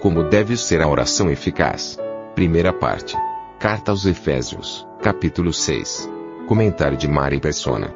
[0.00, 1.98] Como deve ser a oração eficaz?
[2.34, 3.14] Primeira parte.
[3.58, 6.10] Carta aos Efésios, capítulo 6.
[6.48, 7.92] Comentário de Mari Persona.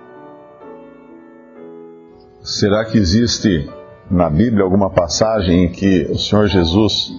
[2.43, 3.71] Será que existe
[4.11, 7.11] na Bíblia alguma passagem em que o Senhor Jesus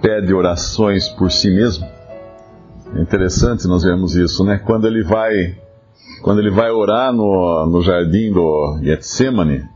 [0.00, 1.86] pede orações por si mesmo?
[2.96, 4.56] É interessante nós vemos isso, né?
[4.64, 5.58] Quando ele vai,
[6.22, 9.73] quando ele vai orar no, no jardim do Getsemane,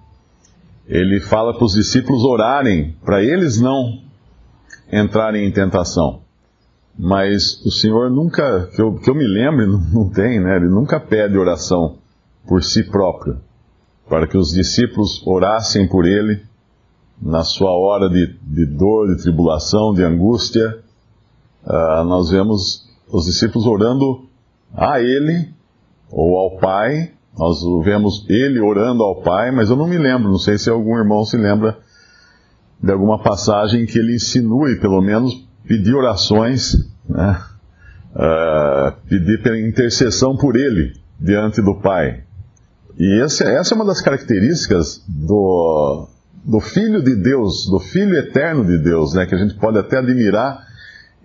[0.88, 4.00] ele fala para os discípulos orarem, para eles não
[4.90, 6.22] entrarem em tentação.
[6.98, 10.56] Mas o Senhor nunca, que eu, que eu me lembre, não, tem, né?
[10.56, 11.98] Ele nunca pede oração
[12.48, 13.38] por si próprio,
[14.08, 16.42] para que os discípulos orassem por ele
[17.20, 20.78] na sua hora de, de dor, de tribulação, de angústia.
[21.64, 24.24] Uh, nós vemos os discípulos orando
[24.74, 25.52] a ele
[26.10, 30.38] ou ao Pai nós vemos ele orando ao Pai, mas eu não me lembro, não
[30.38, 31.78] sei se algum irmão se lembra
[32.82, 36.74] de alguma passagem que ele insinue, pelo menos, pedir orações,
[37.08, 37.40] né?
[38.14, 42.22] uh, pedir intercessão por ele diante do Pai.
[42.98, 46.08] E esse, essa é uma das características do,
[46.44, 49.26] do Filho de Deus, do Filho eterno de Deus, né?
[49.26, 50.66] que a gente pode até admirar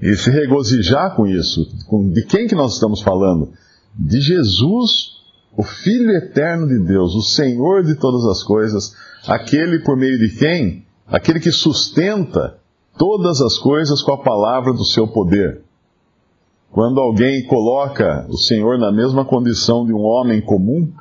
[0.02, 1.68] e se regozijar com isso.
[2.12, 3.52] De quem que nós estamos falando?
[3.96, 5.23] De Jesus
[5.56, 8.96] o Filho eterno de Deus, o Senhor de todas as coisas,
[9.28, 10.86] aquele por meio de quem?
[11.08, 12.58] Aquele que sustenta
[12.98, 15.62] todas as coisas com a palavra do seu poder.
[16.72, 20.92] Quando alguém coloca o Senhor na mesma condição de um homem comum,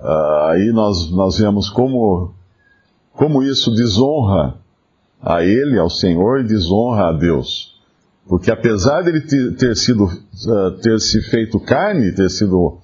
[0.00, 2.32] uh, aí nós, nós vemos como,
[3.12, 4.56] como isso desonra
[5.20, 7.76] a Ele, ao Senhor, e desonra a Deus.
[8.28, 9.20] Porque apesar de ele
[9.56, 12.78] ter, sido, uh, ter se feito carne, ter sido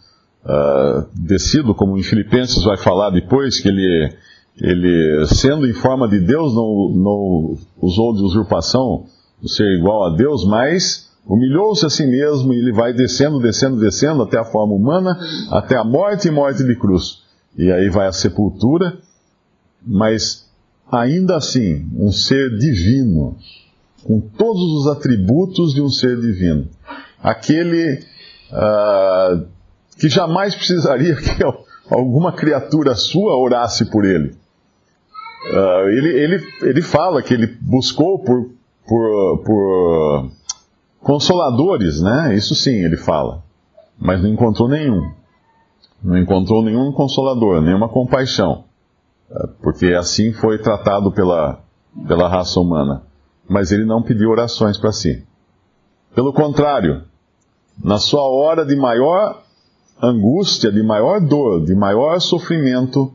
[0.44, 4.12] uh, descido, como em Filipenses vai falar depois, que ele,
[4.60, 9.06] ele sendo em forma de Deus, não, não usou de usurpação,
[9.42, 13.80] de ser igual a Deus, mas humilhou-se a si mesmo e ele vai descendo, descendo,
[13.80, 15.18] descendo até a forma humana,
[15.50, 17.22] até a morte e morte de cruz.
[17.56, 18.98] E aí vai a sepultura,
[19.86, 20.48] mas
[20.90, 23.36] ainda assim, um ser divino,
[24.02, 26.68] com todos os atributos de um ser divino.
[27.22, 28.00] Aquele
[28.52, 29.46] uh,
[29.98, 31.42] que jamais precisaria que
[31.90, 34.36] alguma criatura sua orasse por ele.
[35.52, 38.50] Uh, ele, ele, ele fala que ele buscou por,
[38.86, 40.30] por, por
[41.00, 42.34] consoladores, né?
[42.34, 43.42] Isso sim, ele fala.
[43.98, 45.12] Mas não encontrou nenhum.
[46.02, 48.64] Não encontrou nenhum consolador, nenhuma compaixão.
[49.30, 51.60] Uh, porque assim foi tratado pela,
[52.08, 53.02] pela raça humana.
[53.46, 55.22] Mas ele não pediu orações para si.
[56.14, 57.02] Pelo contrário,
[57.82, 59.43] na sua hora de maior
[60.02, 63.12] angústia, de maior dor, de maior sofrimento,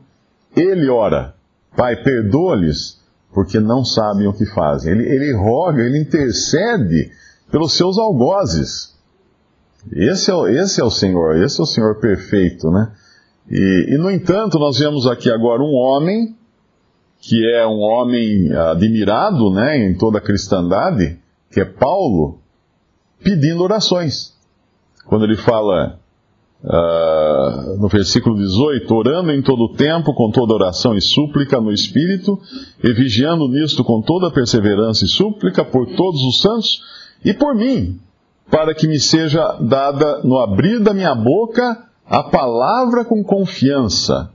[0.56, 1.34] ele ora:
[1.76, 3.00] Pai, perdoa-lhes,
[3.32, 4.92] porque não sabem o que fazem.
[4.92, 7.10] Ele, ele roga, ele intercede
[7.50, 8.94] pelos seus algozes.
[9.92, 12.92] Esse é, esse é o Senhor, esse é o Senhor perfeito, né?
[13.50, 16.36] E, e, no entanto, nós vemos aqui agora um homem,
[17.18, 21.18] que é um homem admirado, né, em toda a cristandade,
[21.50, 22.38] que é Paulo,
[23.22, 24.36] pedindo orações.
[25.06, 25.99] Quando ele fala,
[26.62, 31.72] Uh, no versículo 18, orando em todo o tempo, com toda oração e súplica no
[31.72, 32.38] Espírito,
[32.84, 36.82] e vigiando nisto com toda perseverança e súplica por todos os santos
[37.24, 37.98] e por mim,
[38.50, 44.28] para que me seja dada no abrir da minha boca a palavra com confiança,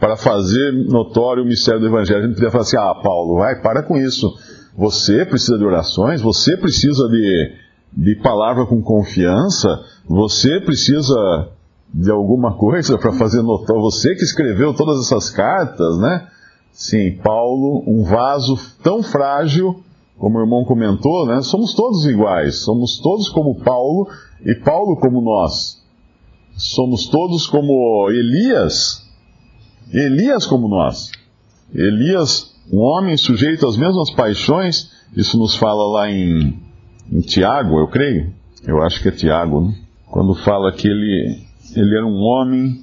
[0.00, 2.24] para fazer notório o mistério do Evangelho.
[2.24, 4.34] A gente podia falar assim: ah, Paulo, vai, para com isso.
[4.76, 7.52] Você precisa de orações, você precisa de,
[7.92, 9.68] de palavra com confiança,
[10.08, 11.50] você precisa
[11.92, 13.76] de alguma coisa para fazer notar.
[13.76, 16.28] Você que escreveu todas essas cartas, né?
[16.72, 19.82] Sim, Paulo, um vaso tão frágil,
[20.18, 21.42] como o irmão comentou, né?
[21.42, 24.08] Somos todos iguais, somos todos como Paulo
[24.44, 25.82] e Paulo como nós.
[26.56, 29.04] Somos todos como Elias,
[29.92, 31.10] Elias como nós.
[31.74, 36.60] Elias, um homem sujeito às mesmas paixões, isso nos fala lá em,
[37.10, 38.32] em Tiago, eu creio.
[38.64, 39.74] Eu acho que é Tiago, né?
[40.06, 42.82] Quando fala que ele ele era um homem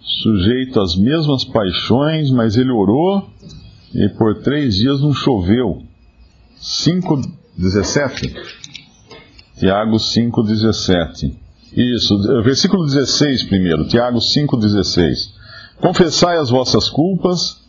[0.00, 3.28] sujeito às mesmas paixões, mas ele orou
[3.94, 5.82] e por três dias não choveu.
[6.60, 8.34] 5,17?
[9.58, 11.36] Tiago 5,17.
[11.76, 15.32] Isso, versículo 16 primeiro, Tiago 5,16.
[15.80, 17.62] Confessai as vossas culpas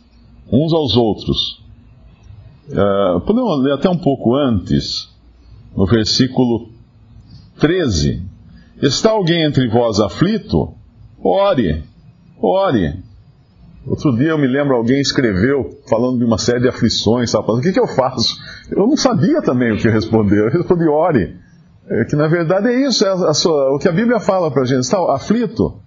[0.50, 1.60] uns aos outros.
[2.68, 5.08] Uh, podemos ler até um pouco antes,
[5.76, 6.68] no versículo
[7.58, 8.29] 13.
[8.82, 10.74] Está alguém entre vós aflito?
[11.22, 11.84] Ore,
[12.40, 13.02] ore.
[13.86, 17.50] Outro dia eu me lembro, alguém escreveu falando de uma série de aflições, sabe?
[17.50, 18.36] o que, que eu faço?
[18.70, 20.38] Eu não sabia também o que responder.
[20.38, 21.36] Eu respondi, ore.
[21.88, 24.64] É que na verdade é isso, é sua, o que a Bíblia fala para a
[24.64, 24.80] gente.
[24.80, 25.80] Está aflito?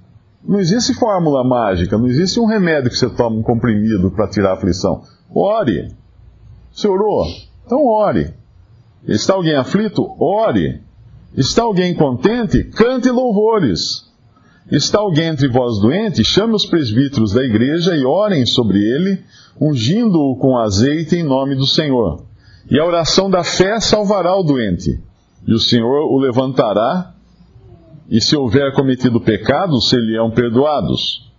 [0.46, 4.52] Não existe fórmula mágica, não existe um remédio que você toma um comprimido para tirar
[4.52, 5.02] a aflição.
[5.34, 5.96] Ore.
[6.72, 7.26] Você orou?
[7.66, 8.34] Então ore.
[9.08, 10.04] Está alguém aflito?
[10.20, 10.83] Ore.
[11.36, 12.64] Está alguém contente?
[12.66, 14.12] Cante louvores.
[14.72, 16.24] Está alguém entre vós doente?
[16.24, 19.24] Chame os presbíteros da igreja e orem sobre ele,
[19.60, 22.24] ungindo-o com azeite em nome do Senhor.
[22.70, 25.02] E a oração da fé salvará o doente,
[25.46, 27.14] e o Senhor o levantará,
[28.10, 31.30] e se houver cometido pecado, lhe-ão perdoados.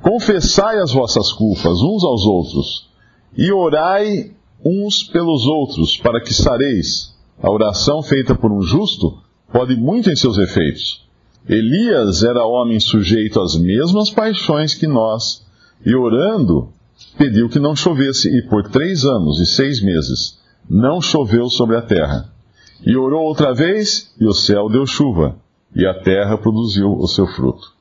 [0.00, 2.90] Confessai as vossas culpas uns aos outros,
[3.36, 4.30] e orai
[4.64, 7.15] uns pelos outros, para que sareis.
[7.42, 9.18] A oração feita por um justo
[9.52, 11.06] pode muito em seus efeitos.
[11.48, 15.46] Elias era homem sujeito às mesmas paixões que nós,
[15.84, 16.72] e orando,
[17.16, 20.38] pediu que não chovesse, e por três anos e seis meses
[20.68, 22.28] não choveu sobre a terra.
[22.84, 25.36] E orou outra vez, e o céu deu chuva,
[25.74, 27.72] e a terra produziu o seu fruto.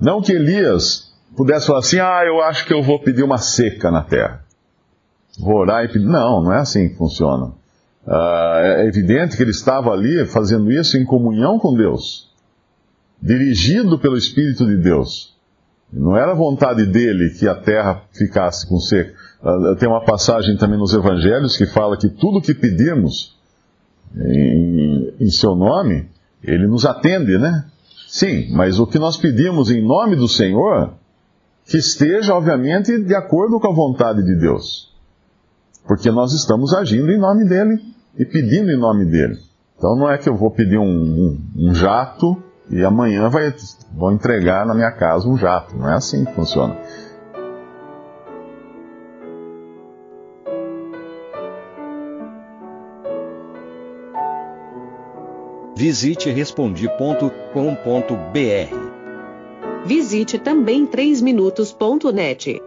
[0.00, 3.90] Não que Elias pudesse falar assim, ah, eu acho que eu vou pedir uma seca
[3.90, 4.44] na terra.
[5.38, 6.06] Vou orar e pedir.
[6.06, 7.52] Não, não é assim que funciona.
[8.08, 12.28] Uh, é evidente que ele estava ali fazendo isso em comunhão com Deus
[13.20, 15.36] dirigido pelo Espírito de Deus.
[15.92, 19.14] Não era vontade dele que a terra ficasse com seca.
[19.42, 23.36] Ah, tem uma passagem também nos Evangelhos que fala que tudo que pedimos
[24.16, 26.08] em, em seu nome,
[26.42, 27.64] ele nos atende, né?
[28.06, 30.94] Sim, mas o que nós pedimos em nome do Senhor,
[31.66, 34.94] que esteja, obviamente, de acordo com a vontade de Deus.
[35.86, 37.80] Porque nós estamos agindo em nome dele
[38.18, 39.38] e pedindo em nome dele.
[39.76, 43.54] Então não é que eu vou pedir um, um, um jato e amanhã vai,
[43.94, 45.76] vão entregar na minha casa um jato.
[45.76, 46.76] Não é assim que funciona.
[55.76, 57.28] Visite respondi.com.br.
[59.86, 62.60] Visite também 3minutos.net.